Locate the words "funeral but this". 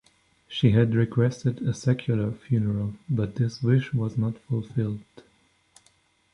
2.31-3.61